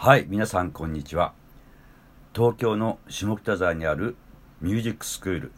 [0.00, 1.32] はい皆さんこんにちは。
[2.32, 4.14] 東京の下北沢にある
[4.60, 5.52] ミュージックスクール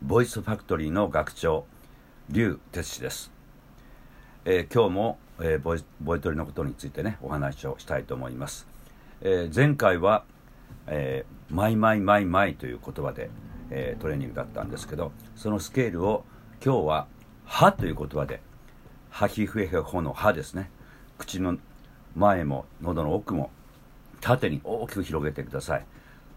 [0.00, 1.66] ボイスファクトリーの学長
[2.30, 3.32] 劉哲司です、
[4.44, 8.68] えー、今日も、えー、ボイボイトレのことについてねお話をしたいと思います、
[9.20, 10.22] えー、前回は、
[10.86, 13.30] えー、マイマイマイマイという言葉で、
[13.70, 16.24] えトレーニングだったんですけどそのスケールを
[16.64, 17.08] 今日は
[17.46, 18.42] ハという言葉で
[19.10, 20.70] ハヒフエヘホの歯ですね
[21.18, 21.58] 口の
[22.14, 23.50] 前も喉の奥も
[24.22, 25.86] 縦に大きく広げてください。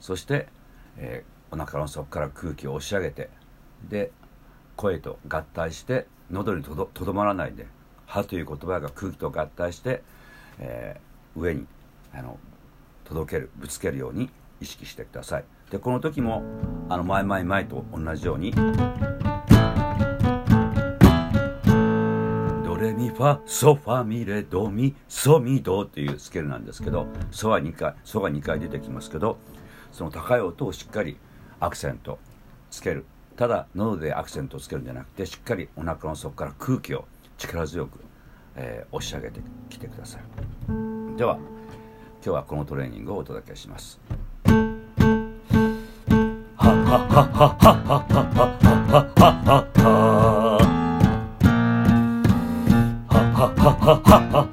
[0.01, 0.47] そして、
[0.97, 3.29] えー、お腹の底から空気を押し上げて
[3.87, 4.11] で
[4.75, 7.67] 声と合体して喉にとどまらないで
[8.05, 10.03] 「歯」という言葉が空気と合体して、
[10.59, 11.65] えー、上に
[12.13, 12.37] あの
[13.05, 14.29] 届けるぶつけるように
[14.59, 15.45] 意識してください。
[15.69, 16.43] でこの時も
[16.89, 18.53] あの前前前と同じように
[22.77, 29.37] ミファソファミレドミソミドっていうスケールなんですけどソは2回ソが2回出てきますけど
[29.91, 31.17] その高い音をしっかり
[31.59, 32.19] アクセント
[32.69, 33.05] つける
[33.37, 37.05] ただ喉でアクセントつけるんじゃなくてしっかりお腹の底から空気を
[37.37, 37.99] 力強く、
[38.55, 40.21] えー、押し上げてきてください。
[41.17, 41.43] では今
[42.23, 43.99] 日はこのトレーニングをお届けします。
[44.45, 44.53] は
[46.57, 48.05] ははははは
[48.91, 49.74] ははは
[53.85, 54.44] 哈哈哈。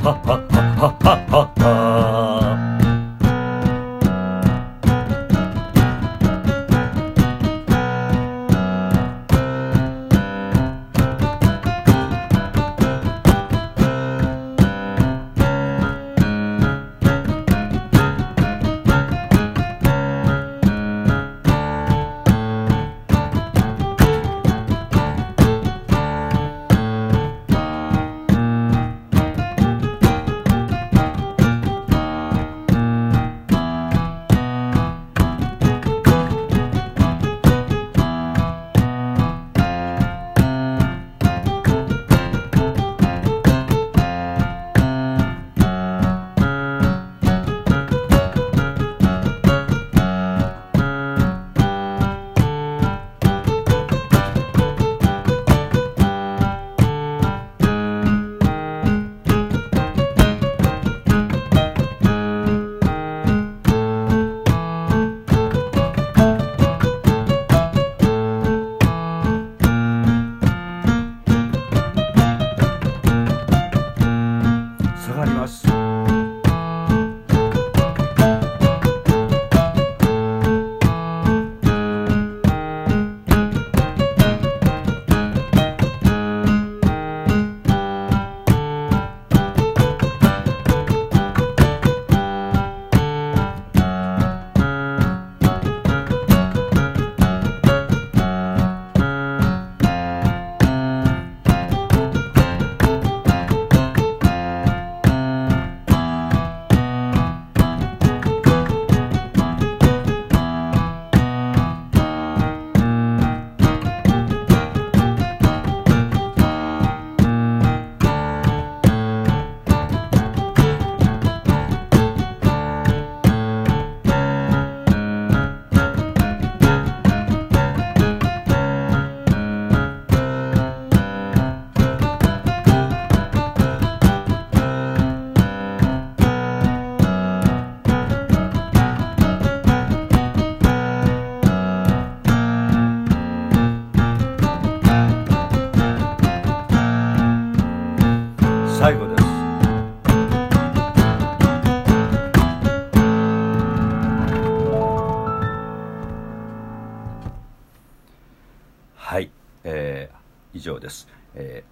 [160.62, 161.64] 上です、え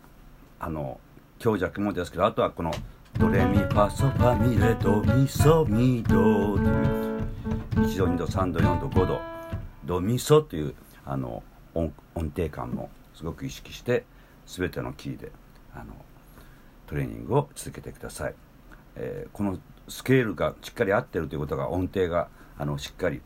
[0.61, 1.01] ー、あの
[1.39, 2.73] 強弱もですけどあとはこの
[3.19, 7.11] ドレミファソファミレドミソミドという
[7.77, 9.21] 1度2度3度4度5度
[9.85, 10.75] ドミソという
[11.07, 11.43] あの
[11.75, 14.05] 音音程感もすごく意識して
[14.47, 15.33] 全てのキーで
[15.75, 15.95] あの
[16.87, 18.35] トレーニングを続けてください、
[18.97, 19.59] えー、この
[19.89, 22.29] スケールがしっかり合ってるということが音程が
[22.59, 23.23] あのしっかり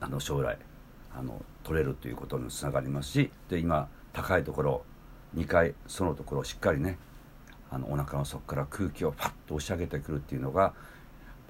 [0.00, 0.58] あの将来
[1.14, 4.82] あの取れるということにつながりますしで今高いところ
[5.36, 6.98] 2回そのところをしっかりね
[7.70, 10.74] あのお腹の底から空気をパッと押し上げてくるっていうのが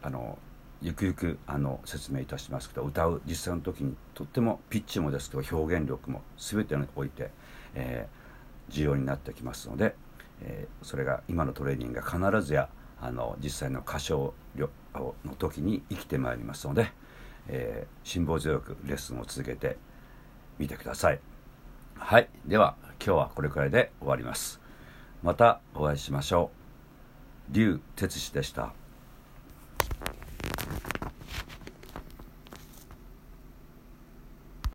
[0.02, 0.38] あの
[0.80, 7.30] ゆくゆくあの説明いたしますけど歌う実際の時にとってもピッチもですけど表現力も全てにおいて、
[7.74, 9.94] えー、重要になってきますので。
[10.44, 12.68] えー、それが今のトレーニングが必ずや
[13.00, 16.92] あの実際の歌唱の時に生きてまいりますので、
[17.48, 19.76] えー、辛抱強くレッスンを続けて
[20.58, 21.20] みてください
[22.04, 22.28] はい。
[22.46, 24.60] では今日はこれくらいで終わります。
[25.22, 26.50] またお会いしましょ
[27.50, 27.54] う。
[27.54, 28.74] 龍哲司でした。